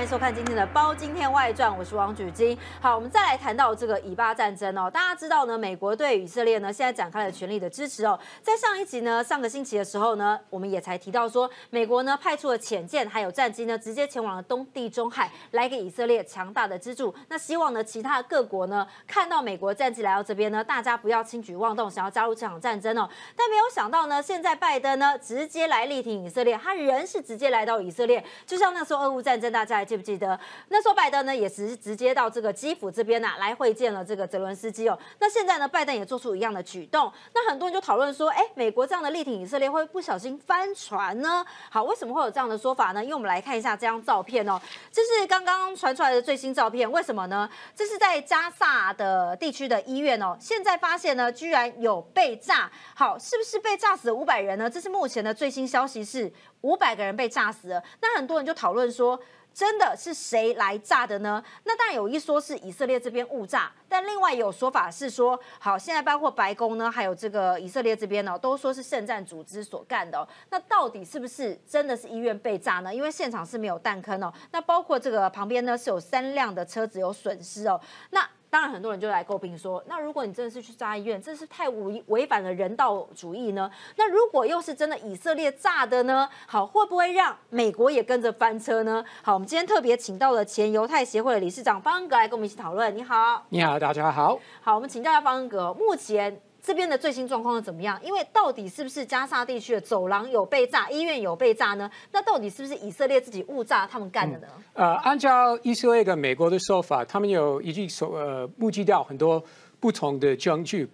[0.00, 2.56] 欢迎收看今天的《包今天外传》，我是王举金。
[2.80, 4.90] 好，我们再来谈到这个以巴战争哦。
[4.90, 8.18] 大家知道呢，美国对以色列呢现在展开了全力的支持哦。
[8.40, 17.14] 在上一集呢，上个星期的时候呢，我们也才提到说，美国呢派出了潜舰还有战机呢，直接前往了东地中海，来给以色列强大的资助。
[17.28, 23.06] 那希望呢，其他各国呢看到美国战机来到这边呢，大家不要轻举妄动，想要加入这场战争哦。
[23.36, 29.84] 但没有想到呢，现在拜登呢直接来力挺以色列，他人是直接来到以色列，就像那时候俄乌战争，大家。
[29.90, 34.96] 记不记得那时候拜登呢也是直接到这个基辅这边呐来会见了这个泽伦斯基哦。
[35.18, 41.44] 那现在呢拜登也做出一样的举动，那很多人就讨论说，哎，美国这样的力挺以色列会不小心翻船呢？
[41.70, 43.02] 好，为什么会有这样的说法呢？
[43.02, 44.60] 因为我们来看一下这张照片哦，
[44.92, 46.88] 这是刚刚传出来的最新照片。
[46.92, 47.50] 为什么呢？
[47.74, 54.70] 这是在加萨的地区的医院哦，现在发现呢居然有被炸，好，是不是被炸死了五百人呢？
[54.70, 57.82] 这是目前的最新消息是五百个人被炸死了。
[58.00, 59.18] 那很多人就讨论说。
[59.52, 61.42] 真的是谁来炸的呢？
[61.64, 70.26] 那当然有一说是以色列这边误炸，但另外有说法是说，好，现在包括白宫呢，还有这个以色列这边呢，都说是圣战组织所干的。
[70.50, 72.94] 那到底是不是真的是医院被炸呢？
[72.94, 74.32] 因为现场是没有弹坑哦。
[74.52, 77.80] 那包括这个旁边呢是有三辆的车子有损失哦。
[78.10, 83.70] 那当然，很多人就来诟病说，那如果你真的是去炸医院，这是太违违反了人道主义呢？
[83.96, 86.28] 那如果又是真的以色列炸的呢？
[86.48, 89.04] 好，会不会让美国也跟着翻车呢？
[89.22, 92.94] 好，我们今天特别请到了前犹太协会的理事长方恩格来跟我们一起讨论。
[92.96, 94.36] 你好，你好，大家好。
[94.60, 96.40] 好，我们请教一下方恩格，目前。
[96.62, 97.98] 这边的最新状况是怎么样？
[98.02, 101.90] 因为到底是不是加沙地区的走廊有被炸，医院有被炸呢？
[102.12, 104.46] 那到底是不是以色列自己误炸他们干的呢？
[104.74, 109.42] 呃，按照以色列跟美国的说法，他们有已经所呃目击到很多
[109.78, 110.86] 不同的证据，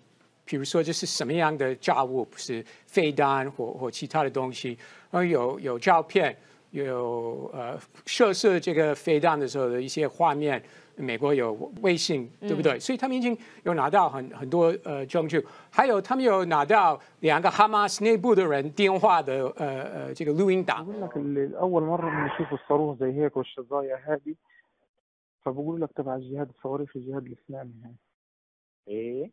[0.45, 4.79] 比如说这是什么样的炸物，不是飞弹或或其他的东西，
[5.11, 6.37] 然后有有照片，
[6.71, 10.63] 有呃射射这个飞弹的时候的一些画面。
[10.96, 12.80] 美国有微信，对不对？
[12.80, 20.86] 所以他们已经有拿到很很多呃证据，还有他们有拿到两个哈马斯内部的人电话的呃呃这个录音档。
[20.86, 24.36] أول مرة بنشوف الصاروخ زي هيك والشظايا هذه
[25.44, 27.96] فبقول لك تبع الجهاد الصواريخ الجهاد الإسلامي هاي.
[28.88, 29.32] إيه؟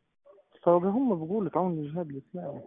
[0.62, 2.60] فهم بقولوا تعاون الجهاد الإسلامي.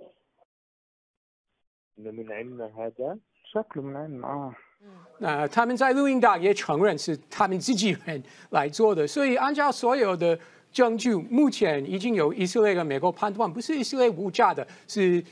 [1.99, 3.17] إنه من عندنا هذا؟
[3.53, 4.53] شكله من عندنا آه.
[5.19, 10.37] 那他们在录音档也承认是他们自己人来做的，所以按照所有的
[10.71, 15.23] 证据，目前已经有以色列跟美国判断，不是以色列无炸的，是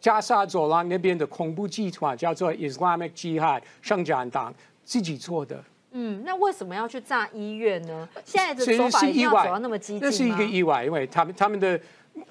[0.00, 4.52] 加沙走廊那边的恐怖集团叫做 Islamic Jihad 圣战党
[4.82, 5.62] 自己做的。
[5.92, 8.08] 嗯，那为什么要去炸医院呢？
[8.24, 11.80] 现在的说法一定要走到那么激进那是一个意外，因为他们他们的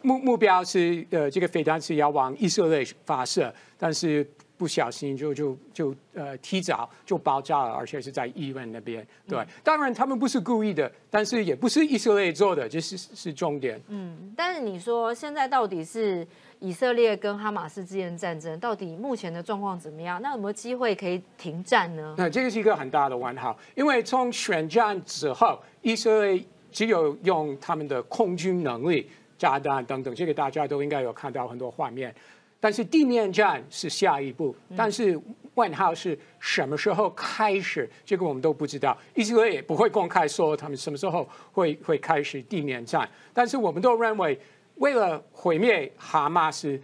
[0.02, 4.30] 目目标是呃，这个飞弹是要往以色列发射，但是。
[4.61, 9.07] 不小心就就就呃提早就爆炸了，而且是在医院那边。
[9.27, 13.81] 对，当然他们不是故意的，但是也不是以色列做的，这是是重点。
[13.89, 16.27] 嗯，但是你说现在到底是
[16.59, 20.21] 以色列跟哈马斯之间的战争，到底目前的状况怎么样？
[20.21, 22.15] 那有没有机会可以停战呢？
[22.19, 32.15] 那这个是一个很大的问号，因为从选战之后，以色列只有用他们的空军能力、炸弹等等，这个大家都应该有看到很多画面。
[32.61, 35.19] 但是地面战是下一步，但是
[35.55, 37.89] 问号是什么时候开始？
[38.05, 43.09] 这个我们都不知道，以色列也不会公开说他们什么时候会会开始地面战。
[43.33, 44.39] 但是我们都认为，
[44.77, 46.81] 为了毁灭哈马斯，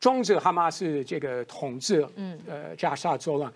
[0.00, 3.52] 终止哈马斯这个统治，嗯，呃，加沙作乱，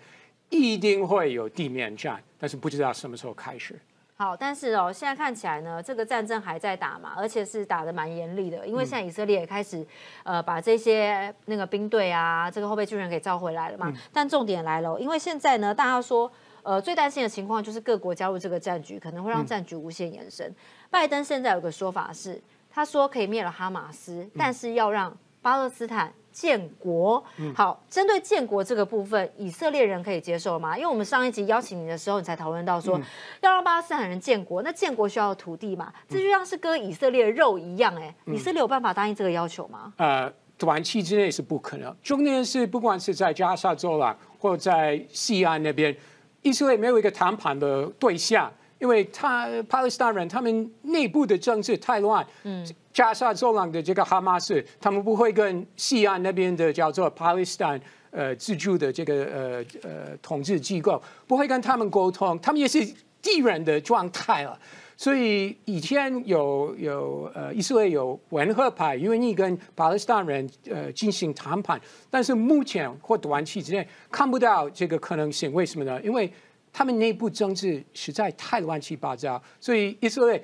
[0.49, 3.79] 一定会有地面战，但是不知道什么时候开始。
[4.21, 9.83] 好，但是哦，现在看起来呢，这个战争还在打嘛，而且是打的蛮严厉的，因为现在以色列也开始
[10.21, 13.91] 呃把这些那个兵队啊，这个后备军人给召回来了嘛。
[14.13, 20.53] 但重点来了，因为现在呢，大家说呃最担心的情况就是各国加入这个战局，可能会让战局无限延伸。
[20.91, 22.39] 拜登现在有个说法是，
[22.69, 26.13] 他说可以灭了哈马斯，但是要让巴勒斯坦。
[26.31, 27.23] 建国
[27.55, 30.77] 好，针对建国这个部分，以色列人可以接受吗？
[30.77, 32.99] 因为我们上一集邀请你的时候，你才讨论到说
[33.41, 35.91] 要让巴勒斯坦人建国，那建国需要土地嘛？
[36.07, 39.93] 这就像是割以色列肉一样，哎，以色列有办法答应这个要求吗？
[39.97, 41.95] 呃，短期之内是不可能。
[42.01, 45.95] 重点是，不管是在加沙走廊或在西岸那边，
[46.41, 48.51] 以色列没有一个谈判的对象。
[48.81, 57.79] 因为他巴勒斯坦人他们内部的政治太乱，嗯，加沙走廊的这个哈马斯，他们不会跟西岸那边的叫做巴勒斯坦
[58.09, 62.79] 呃自助的这个呃呃统治机构不会跟他们沟通，他们也是
[63.21, 64.59] 敌人的状态了。
[64.97, 71.79] 所以以前有有呃以色列有温和派愿意跟巴勒斯坦人呃进行谈判，
[72.09, 75.53] 但是目前或短期之内看不到这个可能性。
[75.53, 76.01] 为什么呢？
[76.03, 76.31] 因为
[76.73, 80.43] 他们内部政治实在太乱七八糟，所以以色列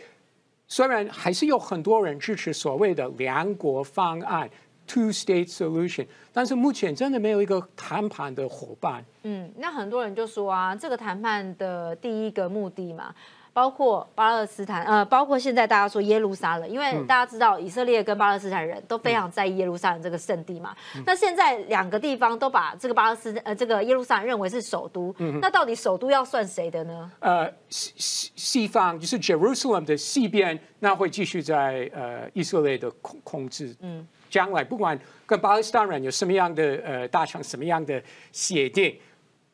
[0.67, 4.49] 虽然还是有很多人支持所谓的两国方案
[4.87, 9.03] （two-state solution），但是目前真的没有一个谈判的伙伴。
[9.23, 13.13] 嗯，那很多人就说啊，这个谈判的第一个目的嘛。
[13.57, 20.75] 包括巴勒斯坦，呃，包括现在大家说耶路撒冷，因为大家知道以色列跟巴勒斯坦人都非常在意耶路撒冷这个圣地嘛。
[21.07, 25.11] 那现在两个地方都把这个巴勒斯，呃，这个耶路撒冷认为是首都，
[25.41, 27.11] 那到底首都要算谁的呢？
[27.19, 33.75] 呃，西西西方就是 Jerusalem 的西边，那会继续在呃以色列的控控制。
[33.79, 34.95] 嗯，将来不管
[35.25, 37.99] 跟巴勒斯坦人有什么样的呃达成什么样的
[38.31, 38.95] 协定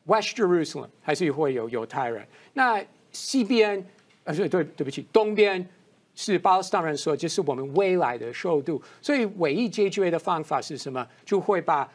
[0.04, 2.22] ，West Jerusalem 还是会有犹太人。
[2.52, 3.82] 那西边。
[4.24, 5.66] 啊，对对，对不起，东边
[6.14, 11.06] 是巴勒斯坦人说，这是我们未来的首都，所以唯一解决的方法是什么？
[11.24, 11.90] 就会把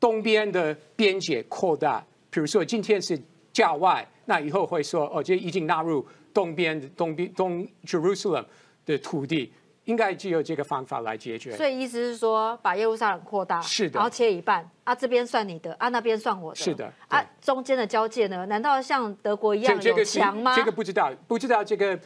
[0.00, 2.04] 东边的边界扩大。
[2.30, 3.18] 比如说今天是
[3.52, 8.44] 郊外，那以后会说哦，这已经纳入东边的东边东 Jerusalem
[8.84, 9.52] 的土地，
[9.88, 11.56] 应该只有这个方法来解决。
[11.56, 18.44] 所以意思是说，把耶路撒冷扩大，是的，然后切一半，啊，这边算你的，啊，那边算我的，是的，啊，中间的交界呢？
[18.46, 20.54] 难道像德国一样有墙吗？
[20.54, 21.98] 这个不知道，不知道这个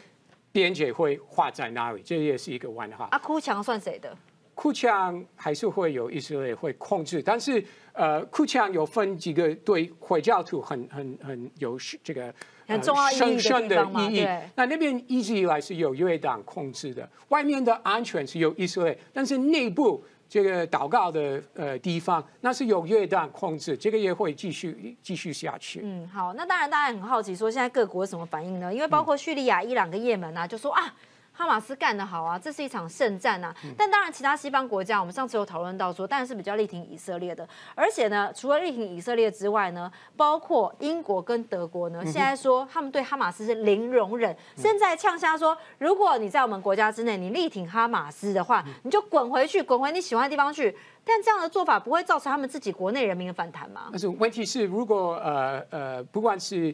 [0.52, 3.08] 边界会画在哪里，这也是一个问号。
[3.10, 4.16] 啊，哭墙算谁的？
[4.54, 7.64] 哭墙还是会有以色列会控制，但是
[7.94, 12.32] 呃，哭墙有分几个对回教徒很很很有这个
[12.66, 14.28] 很重要深深的意义。
[14.54, 25.80] 那那边一直以来是有约旦控制的，外面的安全是由以色列，但是内部这个祷告的呃地方那是有约旦控制，这个也会继续继续下去。
[25.82, 28.72] 嗯，好，那当然大家很好奇说现在各国什么反应呢？
[28.72, 30.94] 因为包括叙利亚、伊朗跟也门啊，就说啊。
[31.34, 33.54] 哈马斯干得好啊，这是一场圣战呐。
[33.76, 37.48] 但当然，其他西方国家，我们上次有讨论到说，当然是比较力挺以色列的。
[37.74, 44.36] 而且呢，除了力挺以色列之外呢，包括英国跟德国呢，现在说他们对哈马斯是零容忍。
[44.56, 50.76] 现在呛下说，如果你在我们国家之内，你力挺哈马斯的话，你就滚回去，滚回你喜欢的地方去。
[51.04, 53.88] 但这样的做法不会造成他们自己国内人民的反弹吗？
[53.90, 56.72] 但是问题是，如果呃呃，不管是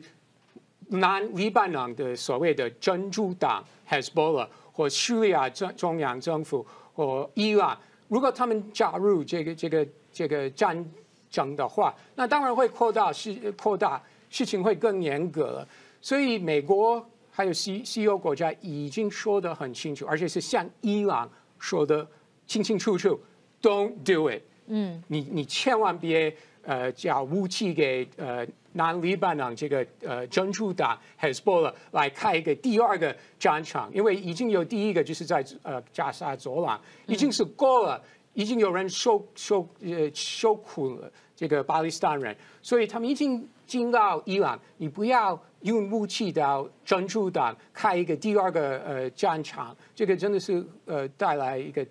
[0.89, 10.85] 南黎巴嫩的所谓的真主党 Hezbollah 或叙利亚中中央政府或伊朗，如果他们加入这个这个这个战
[11.31, 15.69] 争的话，那当然会扩大事扩大事情会更严格了。
[16.01, 22.07] 所以美国还有西西欧国家已经说得很清楚，而且是向伊朗说的
[22.47, 23.21] 清清楚楚
[23.61, 24.43] ，Don't do it。
[24.69, 28.47] 嗯，你你千万别呃交武器给呃。
[28.73, 38.03] 拿黎巴嫩这个呃真主党 Hezbollah 来开一个第二个战场，因为已经有第一个就是在呃加沙走廊已经是过了，
[38.35, 51.85] 已经有人受受呃受苦了这个巴勒斯坦人，所以他们已经进到伊朗，你不要用武器到真主党开一个第二个呃战场，这个真的是呃带来一个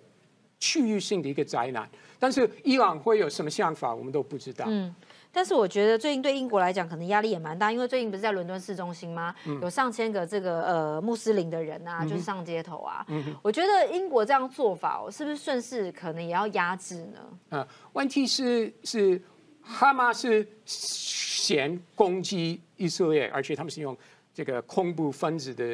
[0.60, 1.88] 区域性的一个灾难。
[2.18, 4.64] 但是伊朗会有什么想法，我们都不知道。
[4.68, 4.94] 嗯。
[5.30, 9.34] 但是我觉得最近对英国来讲可能压力也蛮大，因为最近不是在伦敦市中心吗？
[9.62, 13.06] 有上千个这个呃穆斯林的人啊，就是上街头啊。
[13.42, 17.58] 我觉得英国这样做法，是不是顺势可能也要压制呢？
[17.58, 19.20] 啊，问题是是
[19.62, 23.96] 哈马斯先攻击以色列，而且他们是用
[24.32, 25.64] 这个恐怖分子的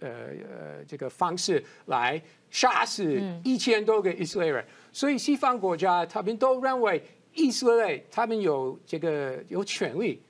[0.00, 2.20] 呃呃这个方式来
[2.50, 7.02] 杀死一千多个以色列人，所以西方国家他们都认为。
[7.34, 10.20] 以色列他们有这个有权利，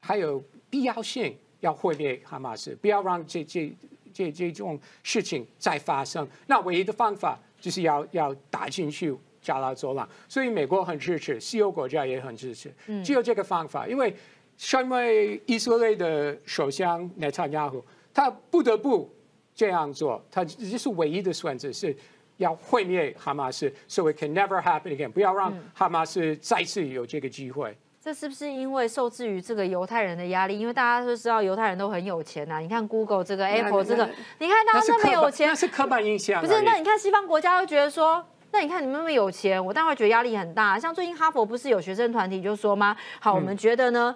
[0.00, 3.72] 还有必要性要毁灭哈马斯，不要让这这
[4.12, 6.26] 这这种事情再发生。
[6.46, 10.08] 那唯一的方法就是要要打进去加拉走廊。
[10.28, 12.72] 所以美国很支持，西欧国家也很支持。
[13.04, 14.14] 只有这个方法，因为
[14.56, 19.10] 身为以色列的首相内塔尼亚胡，他不得不
[19.54, 21.96] 这样做，他这是唯一的选择是。
[22.38, 25.08] 要毁灭哈马斯，so it can never happen again。
[25.08, 27.76] 不要让哈马斯再次有这个机会。
[28.00, 30.58] 这是不是因为受制于这个犹太人的压力？
[30.58, 32.58] 因为大家都知道犹太人都很有钱呐。
[32.58, 36.40] 你看 Google 这个 Apple 这个，你看大家那么有钱，那是刻板印象。
[36.40, 40.78] 不是，那你看西方国家会觉得说，那你看你们那么有钱，我当然会觉得压力很大。
[40.78, 42.96] 像最近哈佛不是有学生团体就说吗？
[43.20, 44.14] 好，我们觉得呢。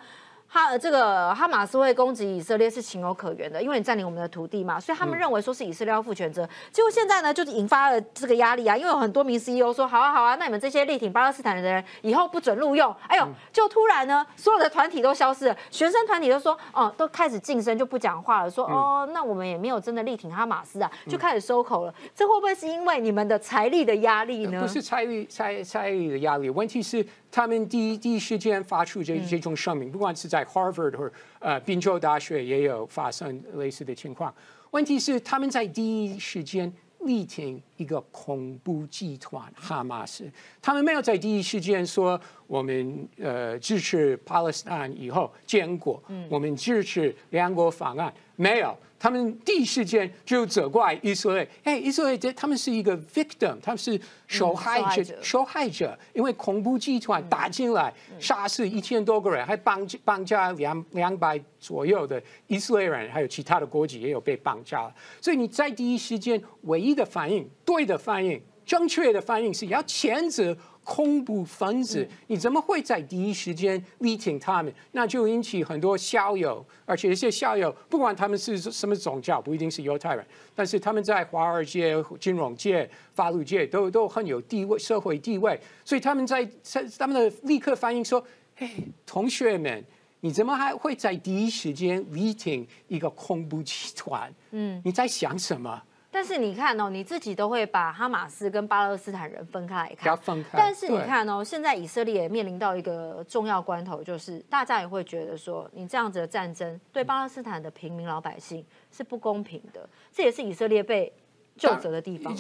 [0.55, 6.47] 哈，这个哈马斯会攻击以色列是情有可原的，因为你占领我们的土地嘛，所以他们认为说是以色列要负全责。
[6.71, 12.95] 结果现在呢，就是引发了这个压力啊，因为有很多名 CEO 说，好啊好啊，那你们这些力挺巴勒斯坦的人以后不准录用。
[13.09, 21.95] 哎呦，就突然呢，所有的团体都消失了，学生团体都说，哦，都开始晋升就不讲话了，说哦，那我们也没有真的力挺哈马斯啊，就开始收口了。
[22.15, 24.61] 这会不会是因为你们的财力的压力呢？
[24.61, 34.35] 不是财力财财力的压力，问题是他们第一第一时间发出这这种声明，不管是在 Harvard 或呃宾州大学也有发生类似的情况。
[34.71, 36.73] 问题是他们在第一时间。
[37.05, 40.31] 力挺一个恐怖集团哈马斯，
[40.61, 48.77] 他们没有在第一时间说我们呃支持巴勒斯坦以后建国，我们支持两国方案，没有。
[48.99, 64.95] 他们第一时间就责怪以色列，哎，以色列这他们是一个 victim，他们是受害者，受害者，因为恐怖集团打进来，杀死一千多个人，还绑绑架两两百左右的以色列人，还有其他的国籍也有被绑架了。
[65.21, 70.57] 所以你在第一时间唯一的反应，对的反应，正确的反应是要谴责。
[70.85, 74.73] 恐怖分子，你怎么会在第一时间力挺他们？
[74.91, 88.25] 那就引起很多校友，而且一些校友不管他们是什么宗教，不一定是犹太人，但是他们在华尔街、金融界、法律界都都很有地位、社会地位，所以他们在在他们的立刻反应说
[88.57, 88.69] ：“嘿，
[89.07, 89.85] 同学们，
[90.21, 94.33] 你怎么还会在第一时间力挺一个恐怖集团？
[94.51, 95.81] 嗯，你在想什么？”
[96.15, 100.15] 但是你看哦，你自己都会把哈马斯跟巴勒斯坦人分开来看。
[100.19, 100.51] 分开。
[100.53, 111.11] 但是你看哦，现在以色列也面临到一个重要关头，就是大家也会觉得说，你这样子的战争对巴勒斯坦的平民老百姓是不公平的，这也是以色列被
[111.57, 112.37] 救责的地方。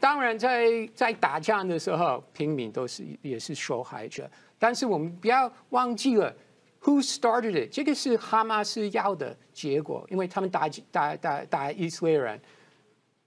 [0.00, 4.28] 当然，在在打仗的时候，平民都是也是受害者。
[4.58, 6.34] 但是我们不要忘记了
[6.82, 7.72] ，Who started it？
[7.72, 12.40] 这个是哈马斯要的结果，因为他们打打打打以色列人。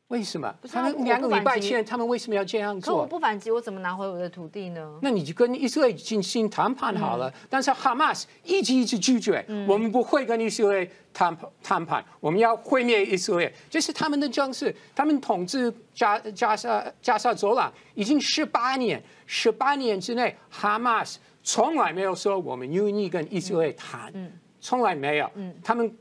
[0.09, 0.53] 为什么？
[0.71, 2.95] 他们两个礼拜前，他们为什么要这样做？
[2.95, 4.99] 可我不反击，我怎么拿回我的土地呢？
[5.01, 7.33] 那你就跟以色列进行谈判好了。
[7.49, 14.71] 但是哈马斯一直一直拒绝，我们不会跟以色列谈谈判，我们要毁灭以色列，这是他们的政策。
[14.93, 24.13] 他们统治加加沙加沙走廊已经十八年，十八年之内，哈马斯从来没有说我们愿意跟以色列谈，
[24.61, 25.27] 从来没有。
[25.63, 25.91] 他们。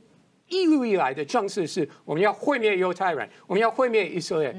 [0.54, 4.54] 一路以来的政策是，我们要毁灭犹太人，我们要毁灭以色列，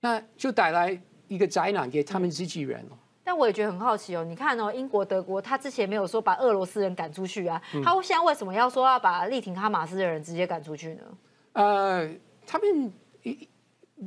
[0.00, 0.98] 那就带来
[1.28, 2.98] 一个灾难给他们自己人了。
[3.24, 11.02] 但我也觉得很好奇哦，你看哦，英国、德国，他之前没有说把俄罗斯人赶出去啊，他现在为什么要说要把力挺哈马斯的人直接赶出去呢？
[11.52, 12.10] 呃，
[12.46, 12.92] 他们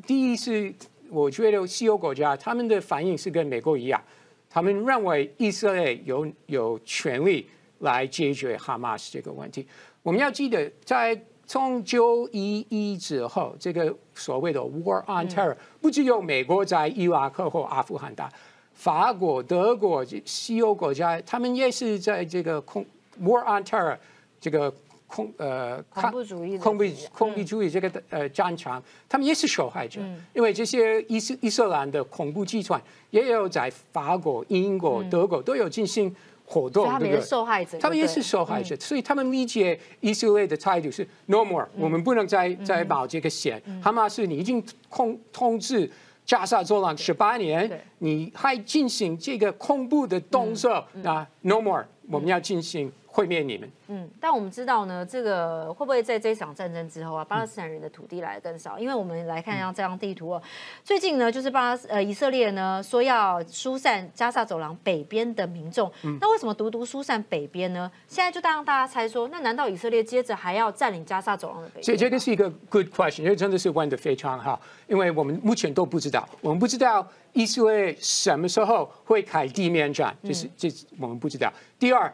[0.05, 0.73] 第一是
[1.09, 4.03] 我觉得西欧国家他们的反应是跟美国一样，
[4.49, 7.47] 他们认为以色列有有权利
[7.79, 9.65] 来解决哈马斯这个问题。
[10.05, 18.31] 我们要记得，在从九一一之后，这个所谓的 War on Terror，不只有美国在伊拉克或阿富汗打，
[18.75, 22.85] 法国、德国、西欧国家，他们也是在这个空
[23.19, 23.97] War on Terror
[24.39, 24.71] 这个
[25.07, 29.99] 恐呃恐怖主义、恐怖恐怖主义这个呃战场，他们也是受害者，
[30.35, 36.15] 因为这些伊斯伊斯兰的恐怖集团也有在法国、英国、德国都有进行。
[36.45, 43.61] 活动，他们也是受害者，他们也是受害者，所以他们理解以色列的态度是 no more，我们不能再再冒这个险。
[43.81, 45.89] 哈马斯，你已经控统治
[46.25, 52.91] 加沙走廊十八年，你还进行这个恐怖的动作，那 no more，我们要进行。
[53.15, 53.71] 毁灭你们。
[53.87, 58.77] 嗯，但我们知道呢，这个会不会在这场战争之后啊，巴勒斯坦人的土地来的更少？
[58.77, 60.41] 因为我们来看一下这张地图哦，
[60.83, 65.89] 最近呢，就是巴呃以色列呢说要疏散加沙走廊北边的民众。
[66.19, 67.89] 那为什么独独疏散北边呢？
[68.05, 71.81] 现在就让大家猜说，那难道以色列接着还要占领加沙走廊的北？
[71.81, 80.69] 这这个是一个 good question，因为真的是问的非常好，因为我们目前都不知道，我们不知道以色列什么时候会开地面战，就是这
[80.99, 81.49] 我们不知道。
[81.79, 82.11] 第二。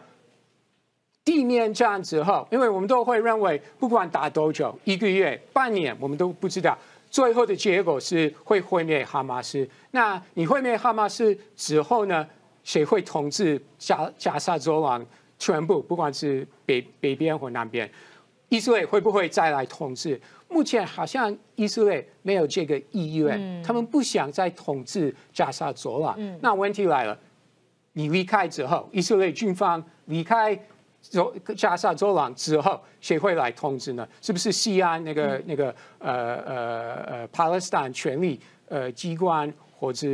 [1.24, 6.78] 地面战之后，因为我们都会认为，不管打多久，一个月、半年，我们都不知道
[7.10, 9.68] 最后的结果是会毁灭哈马斯。
[9.92, 12.28] 那你毁灭哈马斯之后呢？
[12.64, 15.04] 谁会统治加加沙走廊
[15.40, 15.82] 全部？
[15.82, 17.90] 不管是北北边或南边，
[18.50, 20.22] 以色列会不会再来统治？
[20.48, 26.16] 目前好像以色列没有这个意愿，他们不想再统治加沙走廊。
[26.40, 27.18] 那问题来了，
[27.94, 30.58] 你离开之后，以色列军方离开。
[31.02, 34.08] 走加沙走廊之后，谁会来通知呢？
[34.22, 38.40] 是不是西安那个那个呃呃呃巴勒斯坦权力
[38.70, 40.08] 呃机关，或者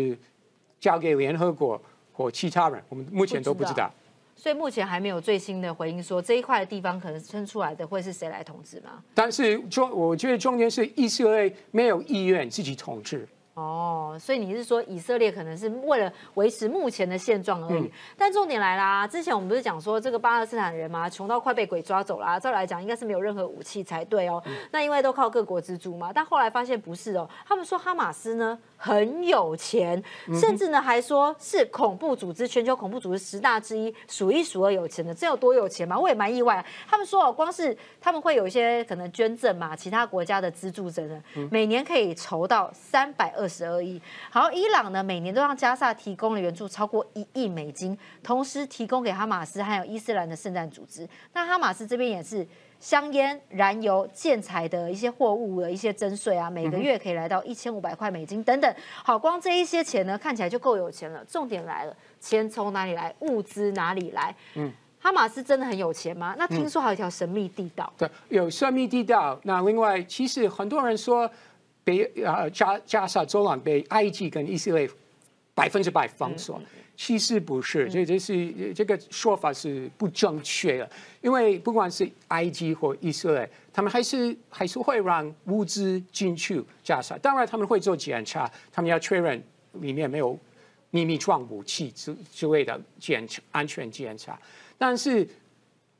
[0.79, 1.79] 交给联合国
[2.11, 2.81] 或其他人？
[2.89, 3.91] 我们目前都不知道。
[4.35, 9.03] 所以目前还没有最新的回应说这一块的地方可能生出来的会是谁来统治吗？
[9.13, 13.27] 但是中，我觉得中间是以色列没有意愿自己统治。
[13.57, 17.91] 哦，所以你是说以色列可能是为了维持目前的现状而已？
[18.15, 24.43] 但重点来啦，之前我们不是讲说这个巴勒斯坦人嘛，穷到快被鬼抓走啦，照来讲应该是没有任何武器才对哦。
[24.71, 30.01] 那因为都靠各国资助嘛，但后来发现不是哦，他们说哈马斯呢很有钱，
[30.39, 35.99] 甚至呢还说是恐怖组织，全球恐怖组织十大之一，数一数二有钱的，这有多有钱嘛？
[35.99, 36.63] 我也蛮意外。
[36.87, 43.45] 他们说哦，光是他们会有一些可能捐赠嘛，其他国家的资助者呢，每年可以筹到三百二。
[43.47, 43.99] 十二亿。
[44.29, 51.07] 好，伊朗呢每年都让加萨提供了援助超过一亿美金，同时提供给哈马斯还有伊斯兰的圣战组织。
[51.31, 52.45] 那哈马斯这边也是
[52.79, 58.75] 香烟、燃油、建材的一些货物的一些征税啊，每个月可以来到一千五百块美金等等。
[59.03, 61.23] 好，光这一些钱呢，看起来就够有钱了。
[61.25, 63.13] 重点来了，钱从哪里来？
[63.19, 64.35] 物资哪里来？
[64.55, 66.35] 嗯，哈马斯真的很有钱吗？
[66.37, 67.91] 那听说还有一条神秘地道。
[67.97, 69.39] 对，有神秘地道。
[69.43, 71.29] 那另外，其实很多人说。
[71.87, 74.85] 被啊加加沙走廊被埃及跟以色列
[75.57, 76.61] 百分之百封锁，
[76.95, 80.87] 其实不是，这这是这个说法是不正确的，
[81.19, 89.43] 因为不管是埃及或以色列，他们还是还是会让物资进去加沙，当然他们会做检查，他们要确认
[89.81, 90.37] 里面没有
[90.91, 94.39] 秘密状武器之之类的检查安全检查，
[94.77, 95.27] 但是。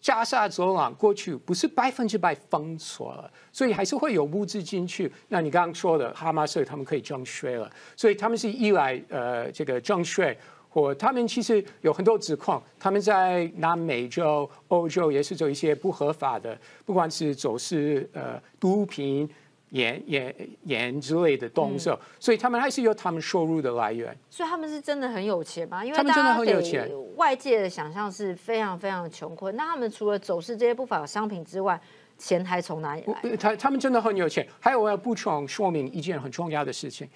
[0.07, 5.11] 加沙走廊过去不是百分之百封锁了，所以还是会有物资进去。
[5.27, 10.37] 那你刚刚说的哈马斯他们可以征税了，所以他们是依赖呃这个征税，
[10.69, 19.29] 或他们其实有很多指控，他们在南美洲、欧洲也是做一些不合法的，不管是走私呃毒品。
[19.71, 20.33] 盐盐
[20.63, 24.17] 盐之类的东西，所以他们还是有他们收入的来源。
[24.29, 25.83] 所以他们是真的很有钱吗？
[25.83, 26.89] 因为他们真的很有钱。
[27.15, 29.55] 外界的想象是非常非常的穷困。
[29.55, 31.79] 那他们除了走私这些不法的商品之外，
[32.17, 33.35] 钱还从哪里来？
[33.35, 34.47] 他他们真的很有钱。
[34.59, 37.07] 还有我要补充说明一件很重要的事情，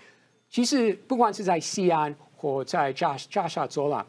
[0.49, 4.05] 其实不管是在西安或在加加沙走廊，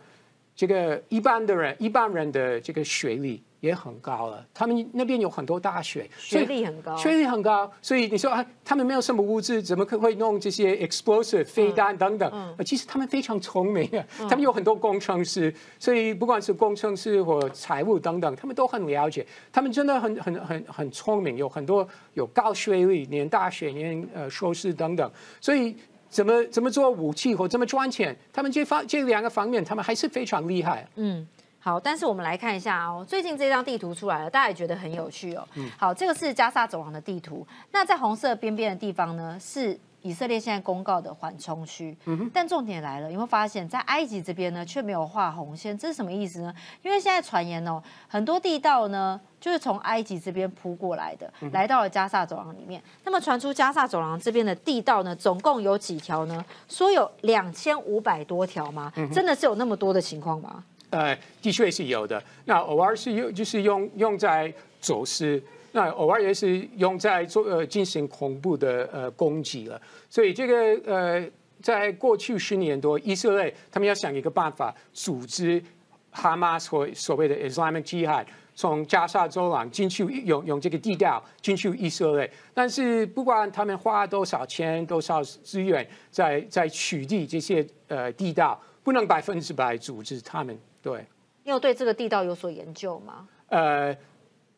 [0.57, 3.43] 这个一般的人一般人的这个学历。
[3.63, 12.29] 也很高了，他们那边有很多大学，学历很高，学历很高，所以你说啊，他们没有什么物质，怎么可会弄这些 explosive 飞弹等等？
[12.35, 25.09] 嗯，其实他们非常聪明啊，他们有很多工程师，所以不管是工程师或财务等等，他们都很了解，他们真的很很很很聪明，有很多有高学历，念大学，念呃硕士等等，
[25.41, 25.77] 所以
[26.09, 30.85] 怎么怎么做武器或怎么赚钱，他们这方这两个方面，他们还是非常厉害。
[30.97, 31.25] 嗯。
[31.65, 35.47] 好，但是我们来看一下哦，最近这张地图出来了，大家也觉得很有趣哦。
[35.79, 41.97] 好，这个是加沙走廊的地图，那在红色边边的地方呢，是以色列现在公告的缓冲区。
[42.07, 46.53] 嗯但重点来了，有没有发现，在埃及这边呢，却没有画红线，这是什么意思呢？
[46.83, 52.83] 因为现在传言哦，很多地道呢，就是从埃及这边铺过来的，来到了加沙走廊里面。
[53.05, 56.45] 那么传出加沙走廊这边的地道呢，总共有几条呢？
[56.69, 58.93] 说有两千五百多条吗？
[59.15, 60.65] 真的是有那么多的情况吗？
[60.93, 62.23] 呃，的确是有的。
[62.45, 69.81] 那偶尔是用，就是用用在走私，那偶尔也是用在做呃进行恐怖的呃攻击了。
[70.11, 71.27] 所以这个呃，
[71.63, 75.63] 在过去十年多，以色列他们要想一个办法，组织
[76.11, 82.31] 哈马斯或所谓的 Islamic Jihad 从加沙走廊进去，用用这个地道进去以色列。
[82.53, 90.55] 但是不管他们花多少钱、多少资源，在在取缔这些呃地道，不能百分之百组织他们。
[90.83, 91.07] 对，
[91.45, 93.29] 你有对这个地道有所研究吗？
[93.49, 93.97] 呃，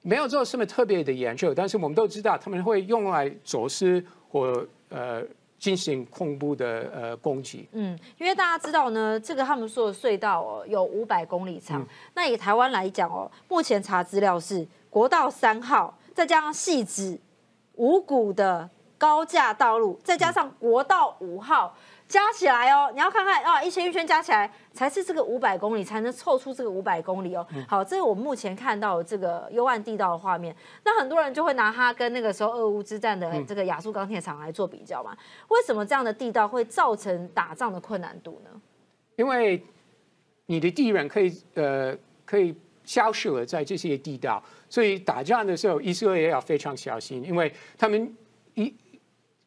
[0.03, 5.23] 没有做什么特别的研究，但是我们都知道他们会用来走私或呃
[5.59, 7.69] 进行恐怖的呃攻击。
[7.73, 11.87] 嗯，因为大家知道呢，这个他们说的隧道哦有五百公里长。
[12.15, 17.19] 那以台湾来讲哦，目前查资料是国道三号，再加上细子
[17.75, 21.77] 五股的高架道路，再加上国道五号。
[22.07, 27.45] 加起来哦，你要看看啊，一圈一圈加起来才是这个五百公里，才能凑出这个五百公里哦。
[27.67, 30.55] 好，这是我目前看到这个幽暗地道的画面。
[30.85, 35.17] 那很多人就会拿它跟那个时候俄乌之战的这个亚速钢铁厂来做比较嘛？
[35.49, 38.51] 为什么这样的地道会造成打仗的困难度呢？
[39.17, 39.65] 因为
[40.47, 48.15] 你的敌人可以呃可以消失了在这些地道，所以打仗的时候以色列要非常小心，因为他们
[48.55, 48.73] 一。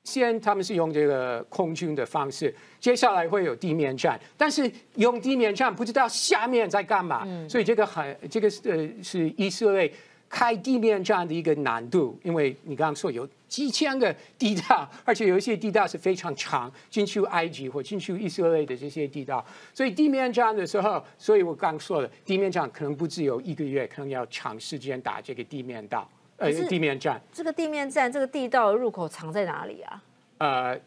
[0.08, 9.91] 先他们是用这个空军的方式，接下来会有地面战，但是用地面战不知道下面在干嘛，所以这个很这个呃是以色列
[10.30, 26.10] 开地面战的一个难度，因为你刚刚说有几千个地道，而且有一些地道是非常长，进去埃及或进去以色列的这些地道，所以地面战的时候，所以我刚说了，地面战可能不只有一个月，可能要长时间打这个地面道。
[26.38, 30.04] 呃，地面站，这个地面站，这个地道的入口藏在哪里啊？
[30.38, 30.80] 呃，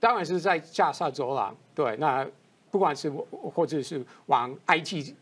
[0.00, 1.54] 当然是在加沙走廊。
[1.74, 2.26] 对，那
[2.70, 5.14] 不管是或者是往埃及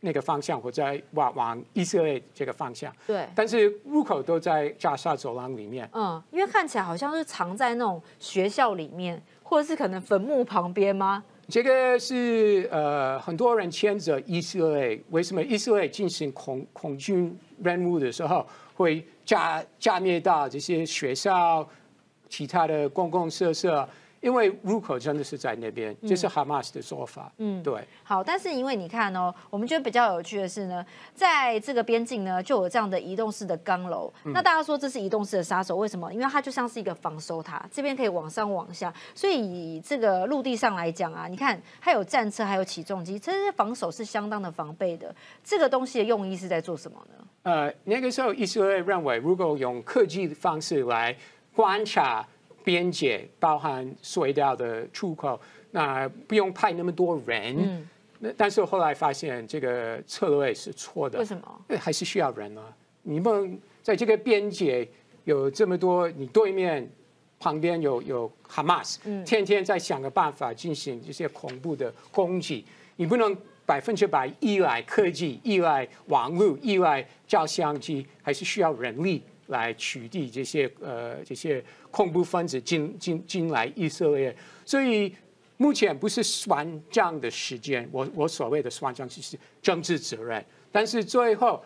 [0.00, 2.90] 那个方向，或者往往以色列这个方向。
[3.06, 3.28] 对。
[3.34, 5.88] 但是入口都在加沙走廊里面。
[5.92, 11.22] 嗯，因为看起来好像是藏在那种学校里面，或者是可能坟墓旁边吗？
[11.48, 18.44] 这个是呃，很多人牵着以色列，为什么以色列进行空空军任务的时候
[18.76, 21.66] 会炸炸灭到这些学校、
[22.28, 23.68] 其他的公共设施？
[24.20, 27.30] 因为入口真的是在那边，这是哈马斯的说法。
[27.38, 27.84] 嗯，对。
[28.02, 34.12] 好，但是因为你看哦，我们觉得比较有趣的是呢，在这个边境呢，就有这样的移动式的钢楼。
[34.24, 36.12] 那大家说这是移动式的杀手，为什么？
[36.12, 38.92] 因为它就像是一个防守塔，这边可以往上往下。
[39.14, 45.14] 所以以这个陆地上来讲啊，你看它有战车，还有起重机，这些防守是相当的防备的。
[45.44, 47.24] 这个东西的用意是在做什么呢？
[47.42, 51.16] 呃，那个时候以色列认为，如果用科技的方式来
[51.54, 52.26] 观察。
[52.66, 57.54] 边界包含隧道的出口，那不用派那么多人。
[57.56, 61.20] 嗯，那但是后来发现这个策略是错的。
[61.20, 61.78] 为什么？
[61.78, 62.64] 还是需要人啊！
[63.04, 64.86] 你们在这个边界
[65.22, 66.90] 有这么多，你对面
[67.38, 72.64] 旁边有有哈马斯，天天在想个办法进行这些恐怖的攻击，
[72.96, 79.22] 你不能百分之百依赖科技、依赖网络、依赖照相机，还是需要人力。
[79.48, 85.14] 来取缔这些呃这些恐怖分子进进进来以色列，所以
[85.56, 87.88] 目前不是算账的时间。
[87.92, 91.62] 我我所谓的算账就是政治责任，但是最后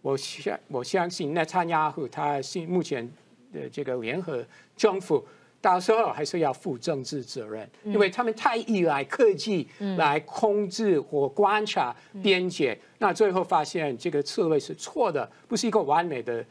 [0.00, 3.08] 我相我相信内塔尼亚胡他是目前
[3.52, 4.44] 的这个联合
[4.76, 5.24] 政府，
[5.60, 16.44] 到时候还是要负政治责任，因为他们太依赖科技来控制或观察边界，那最后发现这个策略是错的，不是一个完美的。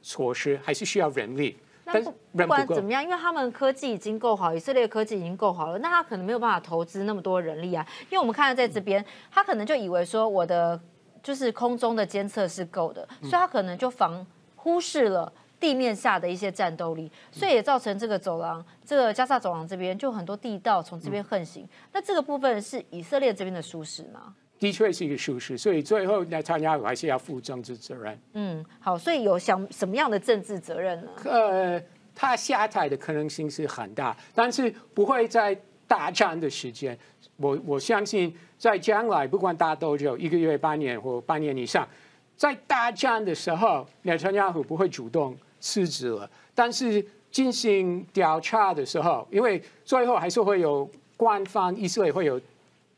[0.00, 7.86] 措施还是需要人力，但不不管怎么样，因为他们科技已经够好，以色列科技已经够好了，那他可能没有办法投资那么多人力啊。
[8.04, 10.80] 因为我们看到在这边，他可能就以为说我的
[11.22, 15.30] 就是空中的监测是够的，所以他可能就防忽视了
[15.66, 21.68] 地面下的一些战斗力，所以也造成这个走廊，这个加沙走廊这边就很多地道从这边横行。
[21.92, 24.32] 那这个部分是以色列这边的舒适吗？
[24.60, 28.16] 的确是一个疏失，所以最后那参加还是要负政治责任。
[28.34, 31.10] 嗯，好，所以有想什么样的政治责任呢？
[31.24, 31.82] 呃，
[32.14, 36.96] 他下台的可能性是很大，但是不会在大战的时间。
[37.38, 41.86] 我我相信在将来，不管打多久，一个月、半年或半年以上，
[42.36, 46.28] 在大战的时候，内塔尼亚胡不会主动辞职了。
[46.54, 52.40] 但是进行调查的时候，因为最后还是会有官方以色列会有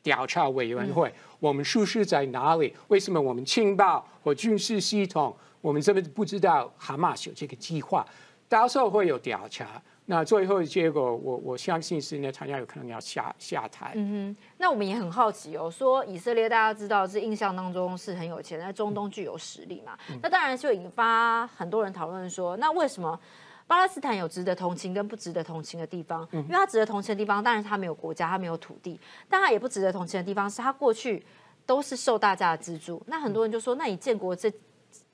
[0.02, 1.12] 调查委员会。
[1.40, 2.74] 我们疏失在哪里？
[2.88, 8.06] 为什么我们情报或军事系统，我们这边不知道哈马斯有这个计划？
[8.48, 9.80] 到时候会有调查。
[10.10, 13.92] 那最后的结果，我我相信是那参加有可能要下下台。
[13.94, 14.36] 嗯哼。
[14.56, 19.98] 那我们也很好奇哦，说以色列大家知道是印象当中是很有钱，在中东具有实力嘛？
[20.22, 23.20] 那当然就引发很多人讨论说，那为什么？
[23.66, 31.22] 巴勒斯坦有值得同情跟不值得同情的地方，因为他值得同情的地方，当然是他没有国家，他没有土地；但他也不值得同情的地方，是他过去
[31.66, 33.02] 都是受大家的资助。
[33.04, 34.50] 那很多人就说，那你建国这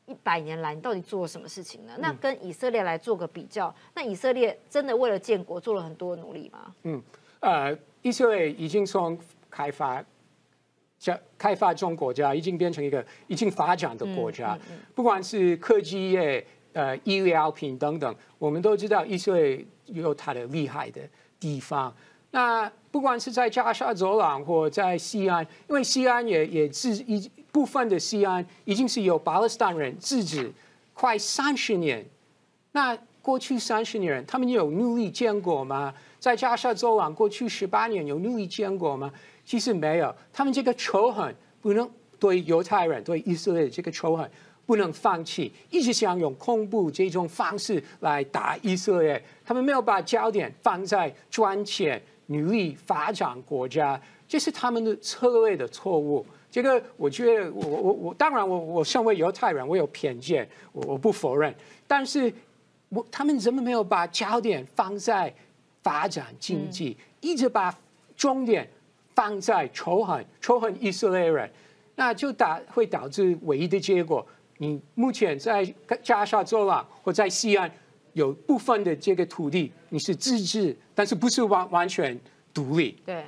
[0.06, 1.92] 一百年来，你到底做了什么事情呢？
[1.98, 6.74] 那跟以色列来做个比较，那以色列真的为了建国做了很多努力吗？
[6.82, 7.02] 嗯，
[7.40, 9.18] 呃，以色列已经从
[9.50, 10.04] 开发、
[10.98, 14.58] 加开发中国家，已经变成一个已经发展的国家，
[14.94, 16.46] 不管是科技业。
[16.74, 21.00] 呃，医疗品等等，我们都知道以色列有它的厉害的
[21.38, 21.94] 地方。
[22.32, 30.52] 那不管是在加沙走廊或在西安，因为西安也也是一部分的西安已经是由巴勒斯坦人自治
[30.92, 32.04] 快三十年。
[32.72, 35.94] 那过去三十年，他们有努力建国吗？
[36.18, 39.08] 在加沙走廊过去十八年有努力建国吗？
[39.44, 40.12] 其实没有。
[40.32, 41.88] 他们这个仇恨不能
[42.18, 44.28] 对犹太人、对以色列这个仇恨。
[44.66, 49.22] 不能放弃，一直想用恐怖这种方式来打以色列。
[49.44, 56.26] 他们没有把焦点放在赚钱、努力发展国家，这是他们的策略的错误。
[56.54, 61.52] 这个我觉得，我我我当然，我我身为犹太人，我有偏见，我我不否认。
[61.84, 62.32] 但是，
[62.90, 65.34] 我他们怎么没有把焦点放在
[65.82, 67.76] 发展经济，一直把
[68.16, 68.70] 重点
[69.16, 71.50] 放在仇恨、仇恨以色列人，
[71.96, 74.24] 那就导会导致唯一的结果。
[74.58, 75.66] 你目前在
[76.04, 77.68] 加沙走廊或在西安
[78.12, 82.16] 有部分的这个土地，你是自治，但是不是完完全
[82.52, 82.96] 独立。
[83.04, 83.24] 对。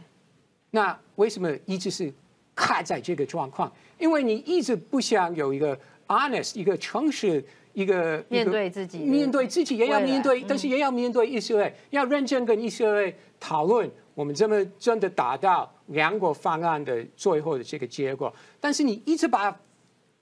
[0.70, 2.12] 那为什么一直是
[2.56, 3.70] 卡在这个状况？
[3.98, 18.34] 因为你一直不想有一个 honest、一个诚实、一个面对自己，面对自己也要面对，但是也要面对以色列，要认真跟以色列讨论，我们这么真的达到两国方案的最后的这个结果。
[18.58, 19.54] 但是你一直把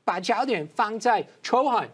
[0.05, 1.89] 把焦点放在仇恨，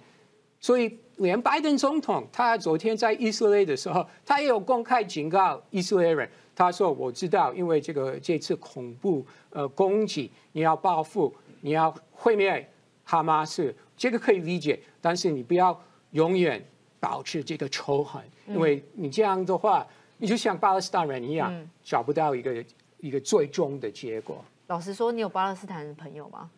[0.59, 6.29] 所以连拜登总统他昨天在以色列的时候，他也有公开警告以色列人，
[6.60, 12.68] 他说我知道，因为这个这次恐怖呃攻击，你要报复，你要毁灭
[13.02, 13.74] 哈马斯。
[13.96, 15.78] 这个可以理解，但是你不要
[16.10, 16.62] 永远
[16.98, 19.86] 保持这个仇恨，因为你这样的话，
[20.18, 21.50] 你就像巴勒斯坦人一样，
[21.82, 22.64] 找不到一个
[22.98, 24.44] 一个最终的结果。
[24.66, 26.50] 老实说，你有巴勒斯坦的朋友吗？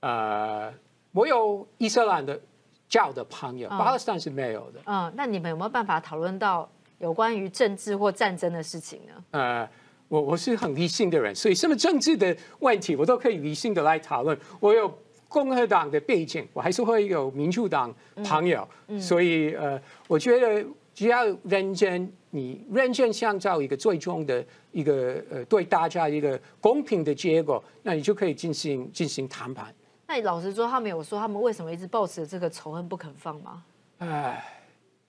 [0.00, 0.72] 呃，
[1.12, 2.40] 我有伊斯兰的
[2.88, 4.80] 教的朋友，巴勒斯坦是没有的。
[4.86, 6.66] 嗯，那你们有没有办法讨论到
[7.00, 9.24] 有关于政治或战争的事情呢？
[9.32, 9.68] 呃，
[10.06, 14.38] 我我是很理性的人，所以什么政治的问题，我都可以理性的来讨论。
[14.60, 14.88] 我有。
[15.30, 29.72] 共和党的背景，我还是会有民主党朋友，所以呃，我觉得只要认真，你认真想找一个最终的一个呃对大家一个公平的结果，那你就可以进行进行谈判。
[30.08, 33.62] 那你老实说，他们有说他们为什么一直抱持这个仇恨不肯放吗？
[33.98, 34.44] 哎，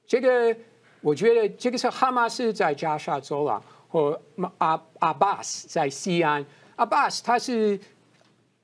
[0.05, 0.55] 这个
[1.01, 4.19] 我觉得这个是哈马斯在加沙走廊，或
[4.59, 6.45] 阿阿巴斯在西安，
[6.77, 7.79] 阿巴斯他是。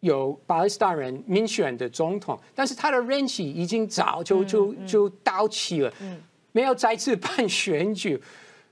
[0.01, 5.91] 有巴勒斯坦人民选的总统，但是他的任期已经早就就就到期了，
[6.51, 8.21] 没有再次办选举，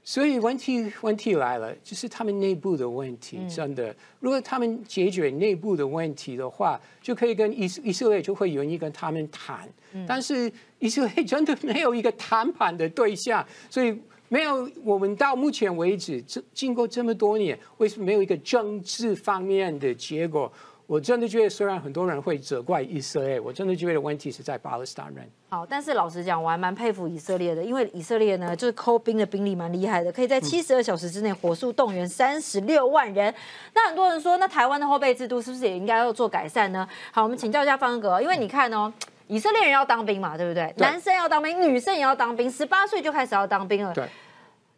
[0.07, 3.39] 所以问题问题来了，就是他们内部的问题。
[3.49, 9.67] 真的，如果他们解决内部的问题的话，就可以跟以以色列就会愿意跟他们谈。
[10.07, 13.97] 但是以色列真的没有一个谈判的对象，所以
[14.29, 20.51] 没有我们到目前为止，这经过这么多年，为什么没有一个政治方面的结果？
[20.87, 25.27] 我真的觉得，虽然很多人会责怪以色列，我真的觉得问题是在巴勒斯坦人。
[25.49, 33.33] 好，但是老实讲，我还蛮佩服以色列的，因为以色列呢，就是扣兵的兵力蛮厉害的，可以在七十二小时之内火速动员三十六万人。
[33.73, 36.87] 那很多人说，那台湾的后备制度是不是也应该要做改善呢？
[37.11, 38.93] 好，我们请教一下方格，因为你看哦，
[39.27, 40.71] 以色列人要当兵嘛，对不对？
[40.77, 43.91] 男生要当兵，女生也要当兵，十八岁就开始要当兵了。
[43.93, 44.07] 对。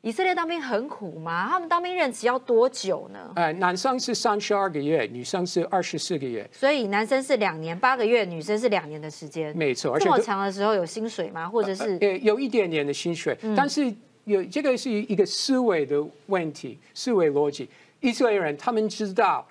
[0.08, 1.50] 以色列当兵很苦吗？
[1.50, 3.30] 他们当兵任期要多久呢？
[3.36, 6.50] 呃，男生是三十二个月，女生是二十四个月。
[6.54, 9.54] 所以男生是两年八个月，女生是两年的时间。
[9.58, 11.50] 没错，这么长的时候有薪水吗？
[11.50, 11.98] 或者是？
[12.00, 13.94] 呃，有一点点的薪水，但是
[14.24, 17.68] 有这个是一个思维的问题，思维逻辑。
[18.00, 19.46] 以色列人他们知道，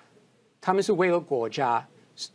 [0.59, 1.87] 他们是为了国家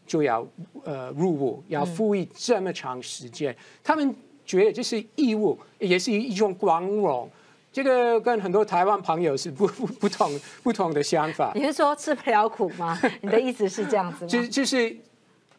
[0.07, 0.47] 就要
[0.85, 4.15] 呃入伍，要服役这么长时间，他们
[4.47, 7.29] 觉得这是义务，也是一种光荣。
[7.73, 11.51] 这个跟很多台湾朋友是不 不不同不同的想法。
[11.55, 13.01] 你是说吃不了苦吗？
[13.23, 14.29] 你的意思是这样子吗？
[14.29, 14.95] 就就是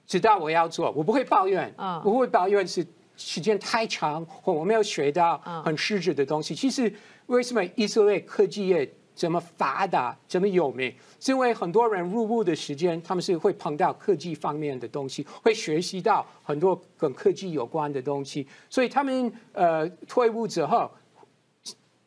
[0.06, 1.73] 知道我要做，我不会抱怨，
[2.04, 2.86] 不会抱怨是
[3.17, 6.54] 时间太长或我没有学到很实质的东西。
[6.54, 6.93] 其实
[7.26, 10.93] 为什么以色列科技业这么发达、这么有名？
[11.19, 20.91] 是因为很多人入伍的时间，他们是会碰到科技方面的东西，会学习到很多跟科技有关的东西，所以他们呃退伍之后。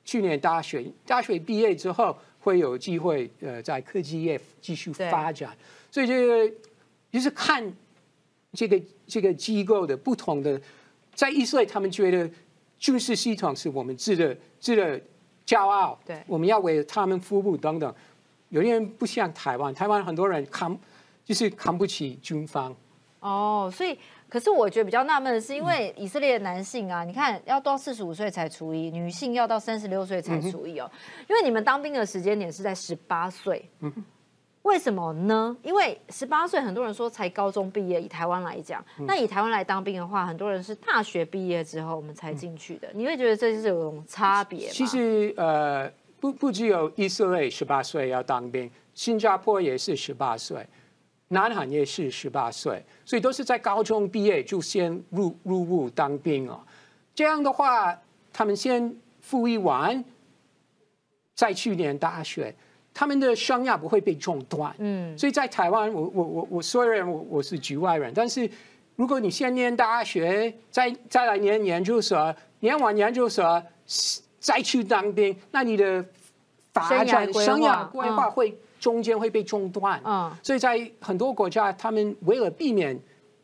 [0.07, 5.55] 去年大学大学毕业之后，会有机会呃在科技业继续发展，
[5.91, 6.55] 所以这个
[7.11, 7.71] 就是看
[8.53, 10.59] 这个这个机构的不同的，
[11.13, 12.31] 在以色列他们觉得
[12.79, 14.99] 军事系统是我们值得值得
[15.45, 17.95] 骄傲，对，我们要为他们服务等等。
[18.51, 20.79] 有些人不像台湾，台湾很多人看
[21.25, 22.75] 就是看不起军方。
[23.27, 23.99] 哦，所以。
[24.29, 30.91] 可是我觉得比较纳闷的是，因为以色列的男性啊，你看要到四十五岁才除役，女性要到三十六岁才除役哦。
[31.29, 33.71] 因为你们当兵的时间点是在十八岁，
[34.63, 35.57] 为什么呢？
[35.63, 42.89] 因为十八岁很多人说才高中毕业，以台湾来讲，那以台湾来当兵的话，很多人是大学毕业之后我们才进去的。
[42.93, 44.67] 你会觉得这就是有种差别？
[44.67, 50.67] 其实呃，不不只有以色列十八岁要当兵，新加坡也是十八岁。
[51.29, 56.61] 南韩也是十八岁，所以都是在高中毕业就先入入伍当兵哦。
[57.15, 57.99] 这样的话，
[58.33, 60.05] 他们先服役完，
[61.35, 62.55] 再去念大学，
[62.95, 64.73] 他们的生涯不会被中断。
[64.79, 68.49] 嗯，所以在台湾，我我我我虽然我我是局外人，但是
[68.95, 73.61] 如果你先念大学，再再来念研究所，念完研究所
[74.39, 76.05] 再去当兵，那你的
[76.73, 78.57] 发展生涯规划会。
[78.87, 82.97] 中间会被中断，嗯，所以在很多国家，他们为了避免